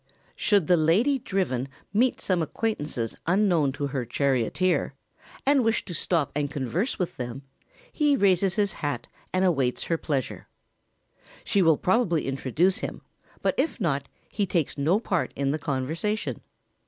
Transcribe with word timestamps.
Should 0.35 0.65
the 0.65 0.77
lady 0.77 1.19
driven 1.19 1.67
meet 1.93 2.19
some 2.19 2.41
acquaintances 2.41 3.15
unknown 3.27 3.71
to 3.73 3.85
her 3.85 4.03
charioteer, 4.03 4.95
and 5.45 5.63
wish 5.63 5.85
to 5.85 5.93
stop 5.93 6.31
and 6.33 6.49
converse 6.49 6.97
with 6.97 7.17
them, 7.17 7.43
he 7.91 8.15
raises 8.17 8.55
his 8.55 8.73
hat 8.73 9.05
and 9.31 9.45
awaits 9.45 9.83
her 9.83 9.99
pleasure. 9.99 10.47
She 11.43 11.61
will 11.61 11.77
probably 11.77 12.25
introduce 12.25 12.77
him, 12.77 13.03
but 13.43 13.53
if 13.59 13.79
not 13.79 14.09
he 14.27 14.47
takes 14.47 14.75
no 14.75 14.99
part 14.99 15.31
in 15.35 15.51
the 15.51 15.59
conversation. 15.59 16.41